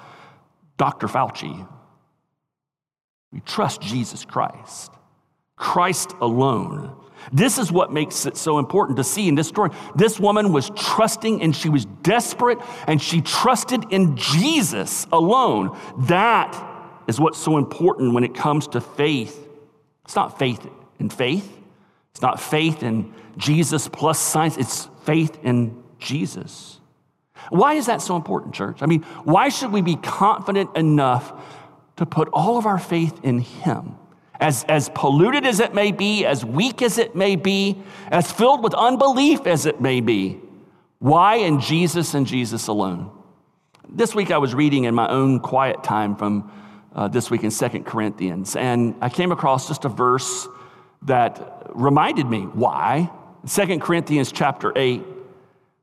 [0.76, 1.08] Dr.
[1.08, 1.66] Fauci.
[3.32, 4.92] We trust Jesus Christ,
[5.56, 6.94] Christ alone.
[7.32, 9.70] This is what makes it so important to see in this story.
[9.94, 15.76] This woman was trusting and she was desperate and she trusted in Jesus alone.
[16.06, 16.54] That
[17.06, 19.48] is what's so important when it comes to faith.
[20.04, 20.66] It's not faith
[20.98, 21.52] in faith,
[22.12, 26.80] it's not faith in Jesus plus science, it's faith in Jesus.
[27.50, 28.78] Why is that so important, church?
[28.82, 31.32] I mean, why should we be confident enough
[31.96, 33.96] to put all of our faith in Him?
[34.38, 38.62] As, as polluted as it may be, as weak as it may be, as filled
[38.62, 40.40] with unbelief as it may be.
[40.98, 43.10] Why in Jesus and Jesus alone?
[43.88, 46.50] This week I was reading in my own quiet time from
[46.94, 50.48] uh, this week in Second Corinthians, and I came across just a verse
[51.02, 53.10] that reminded me why.
[53.44, 55.02] Second Corinthians chapter 8.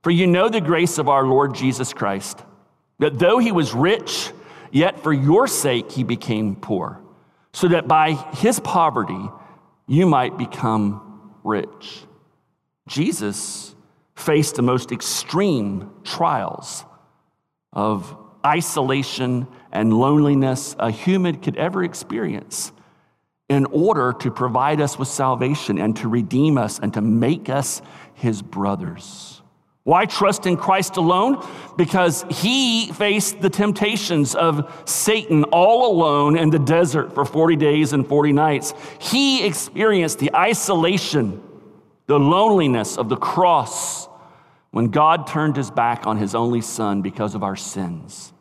[0.02, 2.44] For you know the grace of our Lord Jesus Christ,
[3.00, 4.32] that though he was rich,
[4.72, 7.00] yet for your sake he became poor,
[7.54, 9.30] so that by his poverty
[9.88, 12.04] you might become rich.
[12.88, 13.76] Jesus
[14.16, 16.84] faced the most extreme trials
[17.72, 22.72] of isolation and loneliness a human could ever experience
[23.50, 27.82] in order to provide us with salvation and to redeem us and to make us
[28.16, 29.43] his brothers.
[29.84, 31.46] Why trust in Christ alone?
[31.76, 37.92] Because he faced the temptations of Satan all alone in the desert for 40 days
[37.92, 38.74] and 40 nights.
[39.00, 41.44] He experienced the isolation,
[42.08, 44.08] the loneliness of the cross
[44.72, 48.32] when God turned his back on his only son because of our sins.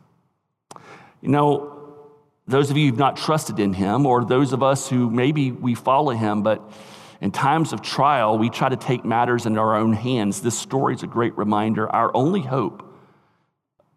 [1.21, 1.73] You know,
[2.47, 5.75] those of you who've not trusted in him, or those of us who maybe we
[5.75, 6.61] follow him, but
[7.23, 10.41] in times of trial, we try to take matters into our own hands.
[10.41, 11.89] This story is a great reminder.
[11.89, 12.83] Our only hope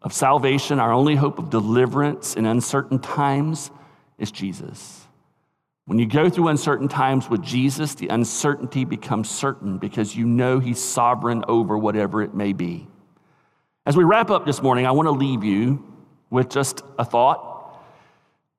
[0.01, 3.73] of salvation, our only hope of deliverance in uncertain times
[4.17, 5.09] is Jesus.
[5.87, 10.61] When you go through uncertain times with Jesus, the uncertainty becomes certain because you know
[10.61, 12.87] He's sovereign over whatever it may be.
[13.87, 15.85] As we wrap up this morning, I want to leave you
[16.31, 17.77] with just a thought.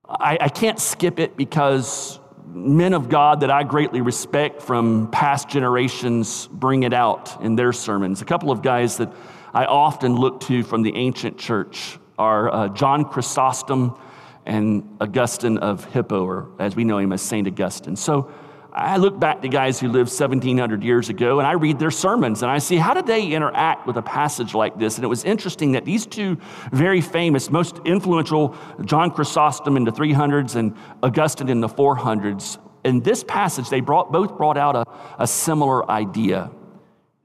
[0.09, 2.20] I, I can't skip it because
[2.53, 7.73] men of God that I greatly respect from past generations bring it out in their
[7.73, 8.21] sermons.
[8.21, 9.11] A couple of guys that
[9.53, 13.97] I often look to from the ancient church are uh, John Chrysostom
[14.45, 17.47] and Augustine of Hippo, or as we know him as St.
[17.47, 17.95] Augustine.
[17.95, 18.31] So
[18.78, 22.43] I look back to guys who lived 1700 years ago and I read their sermons
[22.43, 24.97] and I see how did they interact with a passage like this.
[24.97, 26.38] And it was interesting that these two
[26.71, 28.55] very famous, most influential,
[28.86, 34.11] John Chrysostom in the 300s and Augustine in the 400s, in this passage, they brought,
[34.11, 34.86] both brought out a,
[35.17, 36.51] a similar idea.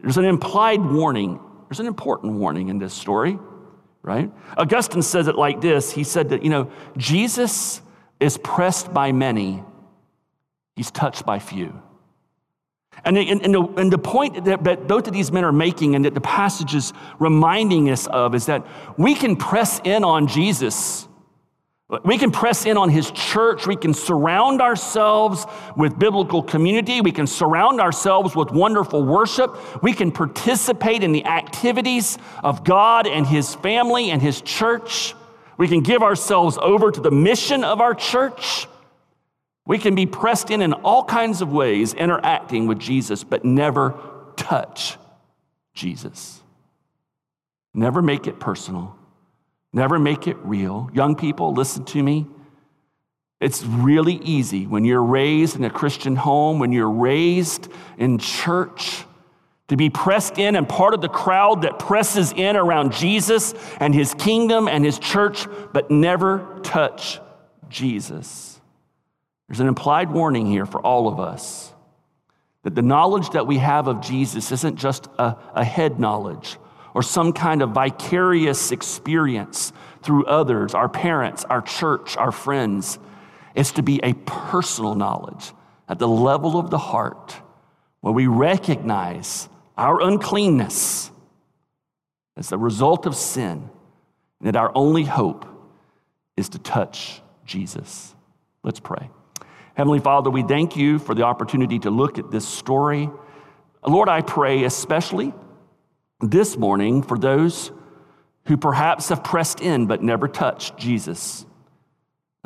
[0.00, 1.38] There's an implied warning,
[1.68, 3.38] there's an important warning in this story,
[4.00, 4.32] right?
[4.56, 7.82] Augustine says it like this He said that, you know, Jesus
[8.20, 9.62] is pressed by many
[10.76, 11.80] He's touched by few.
[13.04, 15.94] And, and, and, the, and the point that, that both of these men are making
[15.94, 18.66] and that the passage is reminding us of is that
[18.96, 21.08] we can press in on Jesus.
[22.04, 23.66] We can press in on his church.
[23.66, 25.44] We can surround ourselves
[25.76, 27.02] with biblical community.
[27.02, 29.82] We can surround ourselves with wonderful worship.
[29.82, 35.14] We can participate in the activities of God and his family and his church.
[35.58, 38.66] We can give ourselves over to the mission of our church.
[39.64, 43.94] We can be pressed in in all kinds of ways, interacting with Jesus, but never
[44.36, 44.96] touch
[45.74, 46.40] Jesus.
[47.74, 48.96] Never make it personal.
[49.72, 50.90] Never make it real.
[50.92, 52.26] Young people, listen to me.
[53.40, 59.04] It's really easy when you're raised in a Christian home, when you're raised in church,
[59.68, 63.94] to be pressed in and part of the crowd that presses in around Jesus and
[63.94, 67.20] his kingdom and his church, but never touch
[67.68, 68.51] Jesus.
[69.52, 71.74] There's an implied warning here for all of us
[72.62, 76.56] that the knowledge that we have of Jesus isn't just a, a head knowledge
[76.94, 82.98] or some kind of vicarious experience through others, our parents, our church, our friends.
[83.54, 85.52] It's to be a personal knowledge
[85.86, 87.36] at the level of the heart
[88.00, 91.10] where we recognize our uncleanness
[92.38, 93.68] as the result of sin
[94.40, 95.44] and that our only hope
[96.38, 98.14] is to touch Jesus.
[98.64, 99.10] Let's pray.
[99.74, 103.10] Heavenly Father, we thank you for the opportunity to look at this story.
[103.86, 105.32] Lord, I pray especially
[106.20, 107.72] this morning for those
[108.46, 111.46] who perhaps have pressed in but never touched Jesus.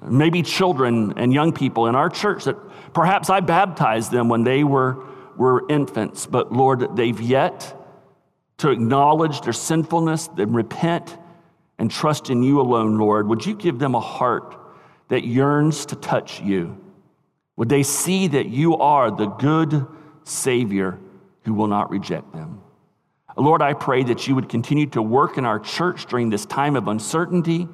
[0.02, 2.56] Maybe children and young people in our church that
[2.92, 5.04] perhaps I baptized them when they were,
[5.36, 7.74] were infants, but Lord, they've yet
[8.58, 11.16] to acknowledge their sinfulness, then repent
[11.78, 13.26] and trust in you alone, Lord.
[13.28, 14.54] Would you give them a heart
[15.08, 16.78] that yearns to touch you?
[17.56, 19.86] Would they see that you are the good
[20.24, 20.98] Savior
[21.42, 22.60] who will not reject them?
[23.36, 26.76] Lord, I pray that you would continue to work in our church during this time
[26.76, 27.68] of uncertainty.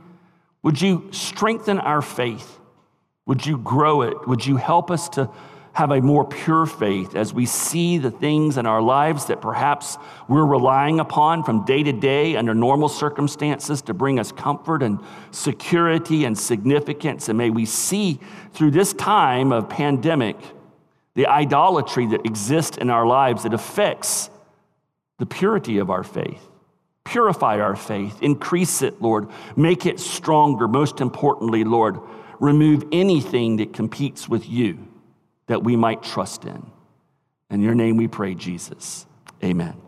[0.62, 2.59] Would you strengthen our faith?
[3.26, 4.26] Would you grow it?
[4.26, 5.30] Would you help us to
[5.75, 9.97] have a more pure faith as we see the things in our lives that perhaps
[10.29, 14.99] we're relying upon from day to day under normal circumstances to bring us comfort and
[15.31, 17.29] security and significance.
[17.31, 18.20] And may we see
[18.53, 20.37] through this time of pandemic
[21.14, 24.29] the idolatry that exists in our lives that affects
[25.18, 26.49] the purity of our faith.
[27.05, 30.68] Purify our faith, increase it, Lord, make it stronger.
[30.68, 31.99] Most importantly, Lord,
[32.41, 34.91] remove anything that competes with you
[35.47, 36.70] that we might trust in.
[37.51, 39.07] In your name we pray, Jesus.
[39.45, 39.80] Amen.